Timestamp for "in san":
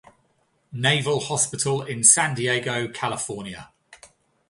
1.83-2.33